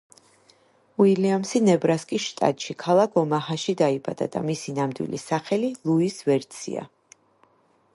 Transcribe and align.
უილიამსი 1.03 1.61
ნებრასკის 1.65 2.25
შტატში, 2.31 2.77
ქალაქ 2.85 3.21
ომაჰაში 3.23 3.77
დაიბადა 3.83 4.29
და 4.37 4.45
მისი 4.51 4.77
ნამდვილი 4.83 5.25
სახელი 5.29 5.75
ლუის 5.87 6.23
ვერცია. 6.31 6.89